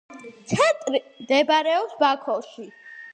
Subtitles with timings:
[0.53, 2.67] ცენტრი მდებარეობს ბაქოში.